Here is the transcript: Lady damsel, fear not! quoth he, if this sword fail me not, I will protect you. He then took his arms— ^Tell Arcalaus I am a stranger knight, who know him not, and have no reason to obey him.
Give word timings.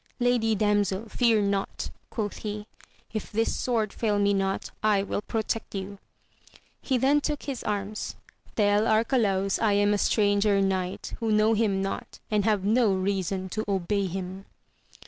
Lady 0.19 0.55
damsel, 0.55 1.07
fear 1.07 1.43
not! 1.43 1.91
quoth 2.09 2.37
he, 2.37 2.65
if 3.13 3.31
this 3.31 3.55
sword 3.55 3.93
fail 3.93 4.17
me 4.17 4.33
not, 4.33 4.71
I 4.81 5.03
will 5.03 5.21
protect 5.21 5.75
you. 5.75 5.99
He 6.81 6.97
then 6.97 7.21
took 7.21 7.43
his 7.43 7.63
arms— 7.63 8.15
^Tell 8.57 8.89
Arcalaus 8.89 9.59
I 9.61 9.73
am 9.73 9.93
a 9.93 9.99
stranger 9.99 10.59
knight, 10.59 11.13
who 11.19 11.31
know 11.31 11.53
him 11.53 11.83
not, 11.83 12.17
and 12.31 12.45
have 12.45 12.65
no 12.65 12.91
reason 12.91 13.47
to 13.49 13.63
obey 13.67 14.07
him. 14.07 14.45